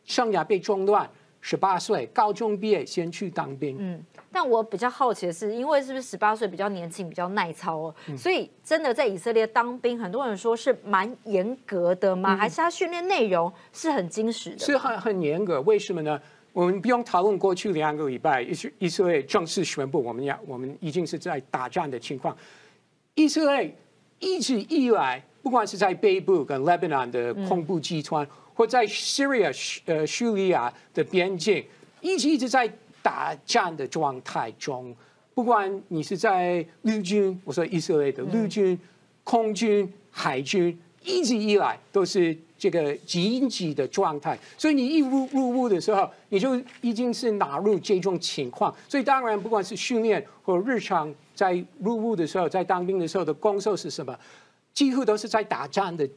[0.05, 1.09] 生涯被中断，
[1.41, 3.75] 十八岁高中毕业先去当兵。
[3.77, 4.01] 嗯，
[4.31, 12.37] 但我比较好奇的是，因为是不是十八岁比较年轻，比较耐操哦，所以真的在以色列当兵，很多人说是蛮严格的吗？
[12.37, 14.59] 还是他训练内容是很精实的？
[14.59, 16.17] 是很很严格，为什么呢？
[16.53, 22.33] 我们不用讨论过去两个礼拜，以以色列正式宣布我们要我们已经是在打仗的情况。
[23.15, 23.75] 以色列
[24.19, 31.63] 一直以来，不管是在北部跟 Lebanon 的恐怖集团，或在 Syria 呃叙利亚的边境，
[32.01, 32.67] 一直一直在
[33.03, 34.95] 打仗的状态中。
[35.35, 38.79] 不管你是在陆军，我说以色列的陆军、
[39.23, 42.35] 空军、海军，一直以来都是。
[42.55, 48.73] 这个紧急的状态，所以你一入入伍的时候，你就已经是纳入这种情况。
[48.87, 54.17] 所以当然，不管是训练或日常在入伍的时候，在当兵的时候的工作是什么，
[54.73, 56.09] 几乎都是在打仗的。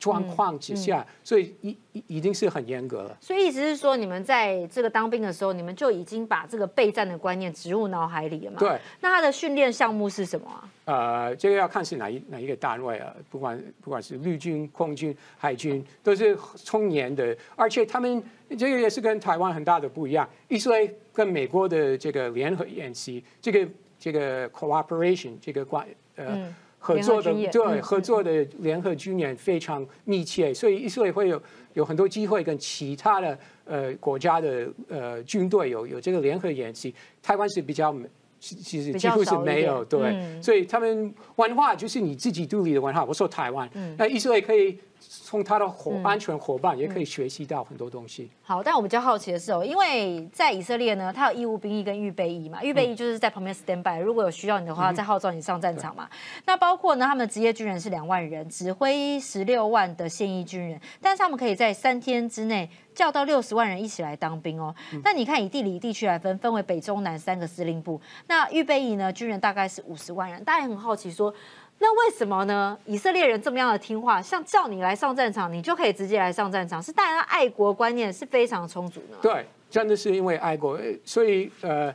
[0.00, 3.18] 状况之下，所以一一一定是很严格了。
[3.20, 8.58] 所以意思是说，你们在这个当兵的时候，你们就已经把这个备战的观念植入脑海里了嘛？
[8.60, 8.78] 对。
[9.00, 10.70] 那他的训练项目是什么啊？
[10.84, 18.22] 呃，这个要看是哪一哪一个单位啊，不管不管是陆军、空军、海军，都是充年的，而且他们
[18.56, 20.30] 这个也是跟台湾很大的不一样。
[20.46, 25.84] 以色列跟美国的这个联合演习，这个这个 cooperation 这个关
[26.14, 26.54] 呃。
[26.78, 31.42] 合作的对合作的联合军演非常密切，所以以色列会有
[31.74, 36.94] 有很多机会跟其他的呃国家的呃军队有有这个联合演习。
[37.22, 37.94] 台湾是比较
[38.40, 43.04] 其实几乎是没有对，所以他们文化就是你自己独立的文化。
[43.04, 44.78] 我说台湾，那以色列可以。
[45.00, 48.30] 从他的伙安全伙伴也可以学习到很多东西。
[48.42, 56.08] 好，但我比较好奇的是哦，因为在以色列呢，他有义务兵役跟预备役嘛，预备役就是在旁边 stand by，如果有需要你的话，再号召你上战场嘛。
[56.46, 64.74] 那包括呢，他们的职业军人是两万人，指挥十六万的现役军人，但是他们可以在三天之内叫到六十万人一起来当兵哦。
[65.04, 68.00] 那你看以地理地区来分，分为北中南三个司令部。
[68.26, 71.32] 那预备役呢，军人大概是五十万人，大家也很好奇说。
[71.80, 72.76] 那为什么呢？
[72.86, 79.16] 以色列人这么样的听话，像叫你来上战场，你就可以直接来上战场，是大家爱国观念是非常充足的。
[79.22, 81.94] 对，真的是因为爱国，所以呃，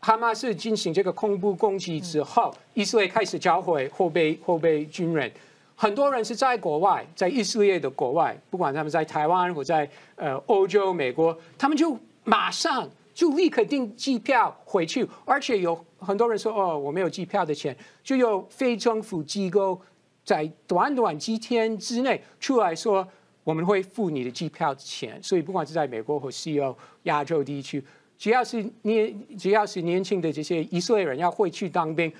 [0.00, 5.32] 哈马斯进行这个恐怖攻击之后，以色列开始教会后备后备军人，
[5.74, 12.88] 很多人是在国外，在以色列的国外，不管他们在台湾或在呃欧洲、美国，他们就马上。
[13.14, 15.72] 就立刻订机票回去，而且有
[16.04, 19.80] 很多人说：“哦，我没有机票的钱。”就有非政府机构
[20.24, 23.06] 在短短几天之内出来说
[23.42, 27.82] ：“我们会付你的机票钱。”所以，不管是在美国或西欧、亚洲地区，
[28.16, 32.12] 只要是年只要是年轻的这些以色列人要回去当兵，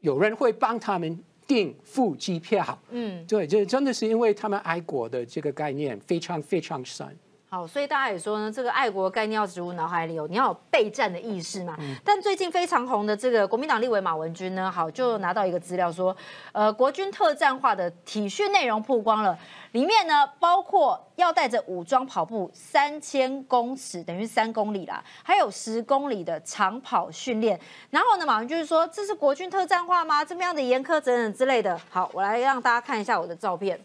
[0.00, 2.78] 有人会帮他们订付机票。
[2.90, 7.06] 嗯，对，这真的是因为他们爱国的这个概念非常非常深。
[7.52, 11.76] 好，所以大家也说呢，这个爱国概念要植入脑海里哦，你要有备战的意识嘛。
[12.04, 16.16] 但最近非常红的这个国民党立委马文君呢，好就拿到一个资料说，
[16.52, 19.36] 呃，国军特战化的体训内容曝光了，
[19.72, 27.58] 里面呢包括要带着武装跑步三千公尺，等于三公里啦，还有十公里的长跑训练。
[27.90, 30.24] 然后呢，马文君说，这是国军特战化吗？
[30.24, 31.76] 这么样的严苛等等之类的。
[31.90, 33.80] 好，我来让大家看一下我的照片。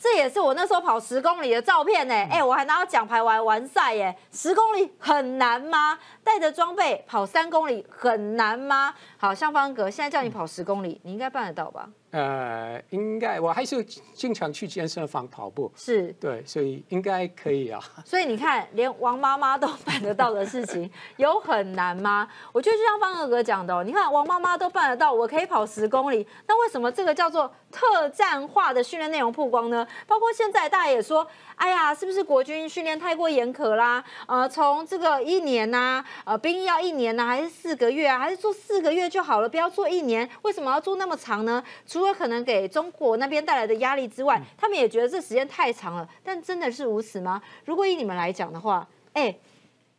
[0.00, 4.16] 这也是我那时候跑十公里的照片呢，哎，我还拿到奖牌玩完赛耶！
[4.32, 5.98] 十公里很难吗？
[6.22, 8.94] 带着装备跑三公里很难吗？
[9.16, 11.88] 好，像方格，现在叫你跑十公里，你应该办得到吧？
[12.10, 17.80] 呃，应该我还是经常去健身房跑步，是对，所以应该可以啊。
[18.04, 22.28] 所以你看，连王妈妈都办得到的事情，有很难吗？
[22.52, 29.86] 我觉得就像方哥哥讲的，哦，你看王妈妈都办得到，我可以跑十公里，那为什么这个叫做特战化的训练内容曝光呢？
[30.06, 31.26] 包括现在大家也说。
[31.56, 34.04] 哎呀，是不是国军训练太过严苛啦？
[34.26, 38.18] 呃，从这个一年呐，呃，兵役要一年呐，还是四个月啊？
[38.18, 40.28] 还是做四个月就好了，不要做一年？
[40.42, 41.64] 为什么要做那么长呢？
[41.96, 46.06] 除了可能给中国那边带来的压力之外，他们也觉得这时间太长了。
[46.22, 47.40] 但真的是如此吗？
[47.64, 49.34] 如果以你们来讲的话，哎。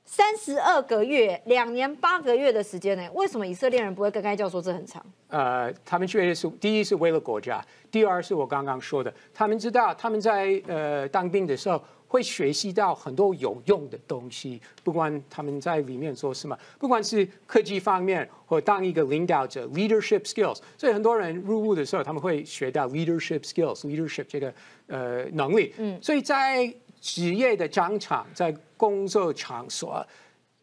[0.09, 3.05] 三十二个月，两年八个月的时间呢？
[3.13, 5.05] 为什么以色列人不会跟该教说这很长？
[5.27, 24.53] 呃，他们确实是第一是为了国家，第二是我刚刚说的，他们知道他们在呃当兵的时候会学习到很多有用的东西，不管他们在里面做什么，不管是科技方面或当一个领导者 （leadership skills），所以很多人入伍的时候他们会学到 leadership skills，leadership 这个
[24.87, 25.73] 呃能力。
[25.77, 30.05] 嗯，所以在职业的战场，在工作场所，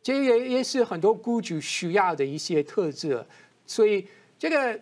[0.02, 3.24] 这也也是很多雇主需要的一些特质。
[3.66, 4.06] 所以，
[4.38, 4.78] 这个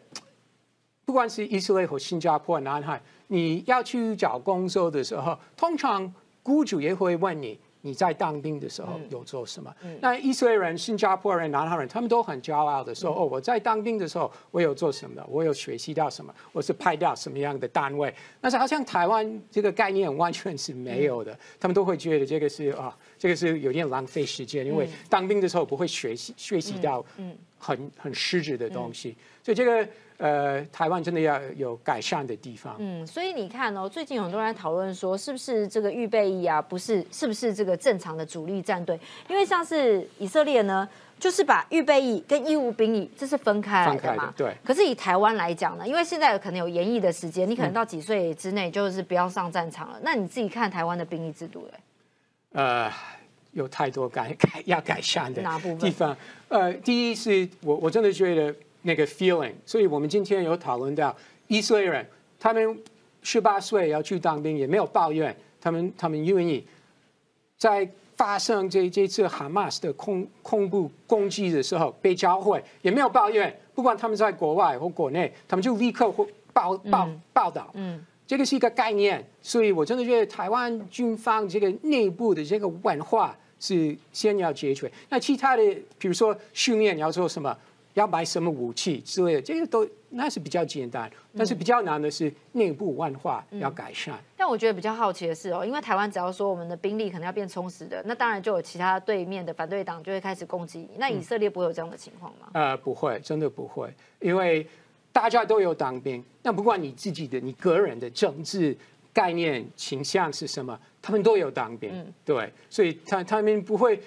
[1.05, 6.13] 不管是以色列和新加坡、南海，你要去找工作的时候，通常
[6.43, 9.75] 雇主也会问你：你在当兵的时候有做什么？
[10.01, 15.25] 那以色列人、新加坡人、南韩人，他们都很骄傲的说：“哦，我在当兵的时候，我有做什么？
[15.29, 16.35] 我有学习到什么？
[16.53, 27.05] 我是派到什么样的单位？”但是好像台湾这个概念完全是没有的，他们都会觉得这个是啊，这个是有点浪费时间，因为当兵的时候不会学习学习到
[27.59, 29.89] 很很实质的东西，所以这个。
[30.23, 32.77] 呃，台湾真的要有改善的地方。
[32.79, 38.97] 嗯，所以你看哦，最近很多人在讨论说，是不是这个预备役啊，不是，是不是这个正常的主力战队？
[39.29, 44.33] 因为像是以色列呢，就是把预备役跟义务兵役这是分开来的嘛。
[44.37, 44.55] 对。
[44.63, 49.99] 可是以台湾来讲呢，因为现在可能有延役的时间，你可能到几岁之内就是不要上战场了。
[50.05, 51.81] 那你自己看台湾的兵役制度嘞？
[52.53, 52.89] 呃，
[53.51, 56.17] 有太多改改要改善的哪部分地方？
[56.47, 58.55] 呃，第一是我我真的觉得。
[58.83, 61.15] 那个 feeling，所以我们今天有讨论到
[61.47, 62.07] 以色列人，
[62.39, 62.79] 他们
[63.23, 66.65] 十八岁要去当兵，也没有抱怨，他们他们愿意
[67.57, 77.71] 在发生这这次哈马斯的恐恐怖攻击的时候被教会，也没有抱怨，不管他们在国外或国内，他们就立刻会报报报道。
[77.75, 84.91] 嗯，这个是一个概念，所以我真的觉得台湾军方这个内部的这个文化是先要解决。
[85.09, 85.63] 那其他的，
[85.99, 87.57] 比如说训练要做什么？
[87.95, 94.19] 要买什么武器之类的，这个都那是比较简单，但是比较难的是内部文化要改善。
[94.37, 100.89] 但我觉得比较好奇的是哦，因为台湾只要说我们的兵力可能要变充实的，那当然就有其他对面的反对党就会开始攻击。
[100.97, 102.49] 那以色列不会有这样的情况吗？
[102.55, 104.67] 呃，不会，真的不会，因为
[105.13, 106.25] 大家都有当兵。
[106.43, 108.77] 那不管你自己的、你个人的政治
[109.13, 111.91] 概念倾向是什么，他们都有当兵。
[112.25, 114.01] 对，所以他他们不会，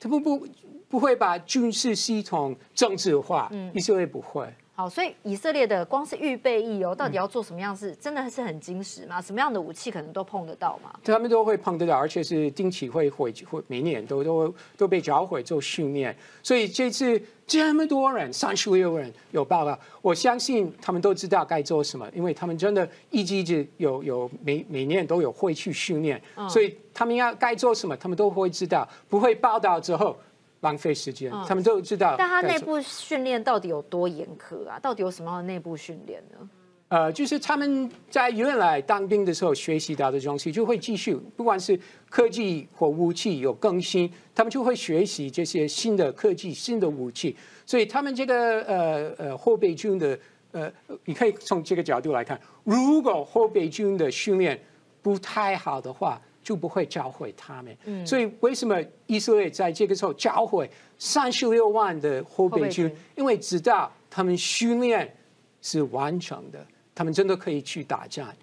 [0.00, 0.46] 他们不。
[0.88, 4.46] 不会把军事系统政治化，以色列不会。
[4.74, 9.20] 好，所以以色列的光是预备役哦，到底要做什么样事，真的是很精实吗？
[9.20, 10.94] 什么样的武器可能都碰得到吗？
[11.02, 16.16] 他们都会碰得到，而且是定期会会会每年都都都被召回做训练。
[16.44, 30.16] 所以这次这么多人，三十六人有报告，我相信他们都知道该做什么，因为他们真的一直一直有有每每年都有会去训练，所以他们要该做什么，他们都会知道，不会报道之后。
[30.60, 32.16] 浪费时间，他们都知道。
[32.18, 34.78] 但他内部训练到底有多严苛啊？
[34.80, 36.50] 到底有什么样的内部训练呢？
[36.88, 41.78] 呃，就是他们在原来当兵的时候学习到的东西，就会继续，不管是
[42.08, 47.36] 科技或武器有更新，他们就会学习这些新的科技、新的武器。
[47.66, 50.18] 所以他们这个呃呃后备军的
[50.50, 50.72] 呃，
[51.04, 54.58] 你可以从这个角度来看，如果后备军的训练
[55.02, 56.20] 不太好的话。
[56.48, 58.74] 就不会教会他们，所以为什么
[59.04, 62.90] 以色列在这个时候教会三十六万的后备军？
[63.14, 65.14] 因为知道他们训练
[65.60, 68.34] 是完成的，他们真的可以去打仗。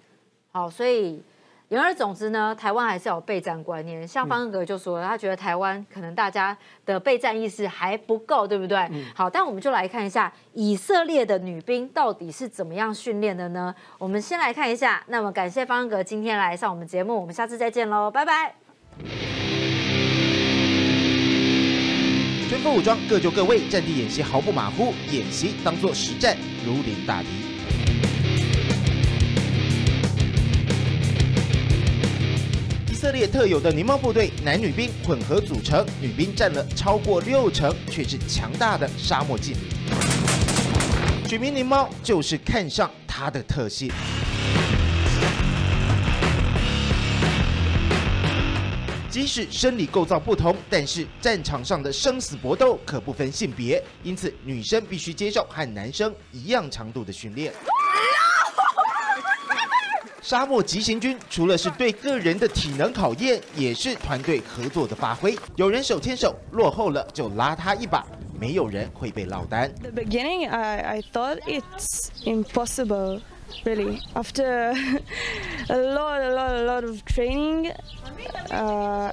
[0.52, 1.20] 好，所以。
[1.68, 4.06] 言而总之呢，台湾还是有备战观念。
[4.06, 8.88] 像方格就说，他觉得台湾可能大家的备战意识还不够，对不对？
[9.16, 13.74] 好，但我们就来看一下以色列的女兵到底是怎么样训练的呢？
[13.98, 15.02] 我们先来看一下。
[15.08, 18.54] 那么感谢方格今天来上我们节目，我们下次再见喽，拜拜。
[22.48, 27.45] 全副武装，各就各位，战地演习毫不马虎，演习当作实战，如临大敌。
[33.06, 41.28] 色列特有的狞猫部队，男女兵混合组成，女兵占了超过六成，却是强大的沙漠劲旅。
[41.28, 43.92] 取名狞猫就是看上它的特性。
[49.08, 57.52] 即使生理构造不同，但是战场上的生死搏斗可不分性别，因此女生必须接受和男生一样强度的训练。
[60.26, 65.38] 沙漠急行军除了是对个人的体能考验，也是团队合作的发挥。
[65.54, 68.04] 有人手牵手，落后了就拉他一把，
[68.36, 69.72] 没有人会被落单。
[69.80, 73.20] The beginning, I I thought it's impossible,
[73.64, 74.00] really.
[74.14, 74.74] After
[75.68, 77.72] a lot, a lot, a lot of training,
[78.48, 79.12] uh,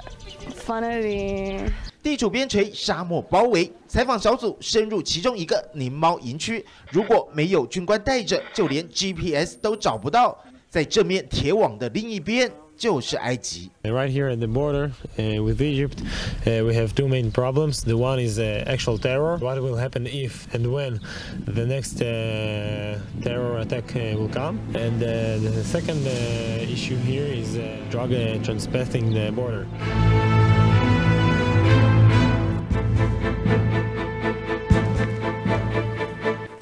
[0.65, 1.59] finally.
[2.01, 6.65] 地处边陲，沙漠包围，采访小组深入其中一个狞猫营区。
[6.89, 10.35] 如果没有军官带着，就连 GPS 都找不到。
[10.72, 13.70] 在这面铁网的另一边就是埃及。
[13.82, 16.00] Right here at the border uh, with Egypt,
[16.46, 17.82] uh, we have two main problems.
[17.82, 19.38] The one is uh, actual terror.
[19.38, 21.00] What will happen if and when
[21.44, 24.60] the next uh, terror attack uh, will come?
[24.74, 29.66] And uh, the second uh, issue here is uh, drug uh, transpassing the border.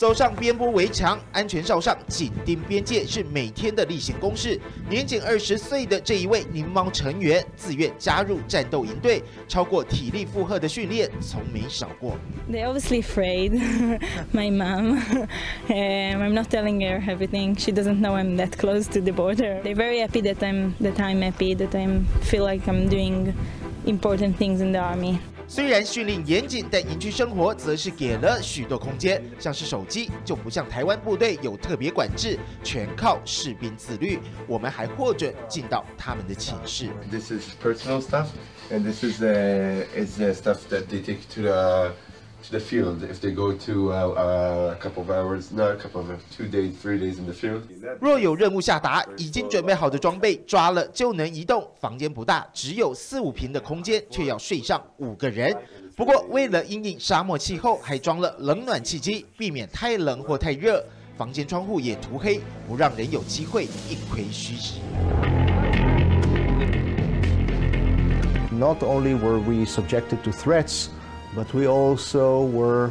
[0.01, 4.59] 走上边坡围墙，安全哨上紧盯边界，是每天的例行公事。
[4.89, 12.17] 年仅二十岁的这一位宁猫成员，自愿加入战斗营队，超过体力负荷的训练从没少过。
[12.51, 13.61] They obviously afraid.
[14.33, 14.97] My mom.
[15.69, 17.55] Um, I'm not telling her everything.
[17.55, 19.61] She doesn't know I'm that close to the border.
[19.61, 23.35] They're very happy that I'm that I'm happy that I feel like I'm doing
[23.85, 25.19] important things in the army.
[25.53, 29.21] 虽然训练严谨，但营区生活则是给了许多空间。
[29.37, 34.17] 像是手机，就不像台湾部队有特别管制，全靠士兵自律。
[34.47, 36.87] 我们还获准进到他们的寝室。
[42.51, 46.45] The field if they go to uh, a couple of hours, not a couple of two
[46.45, 47.61] days, three days in the field.
[47.99, 51.65] 若有任务下达，已经准备好的装备抓了就能移动。
[51.79, 55.55] 房间不大，只有四五平的空间，却要睡上五个人。
[55.95, 60.83] 不过为了因应沙漠气候，还装了冷暖气机，避免太冷或太热。
[61.17, 64.79] 房间窗户也涂黑，不让人有机会一窥虚实。
[68.51, 70.87] Not only were we subjected to threats.
[71.34, 72.90] but we also were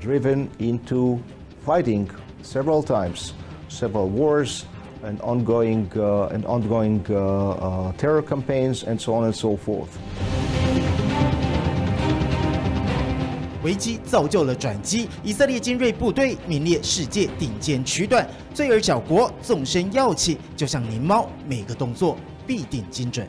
[0.00, 1.18] driven into
[1.64, 2.08] fighting
[2.42, 3.34] several times,
[3.68, 4.64] several wars
[5.04, 9.90] and ongoing, uh, and ongoing uh, uh, terror campaigns and so on and so forth.
[13.62, 23.24] 危机造就了转机，以色列精锐部队名列世界顶尖区段，罪而小国纵深要气，就像灵猫，每个动作必定精准。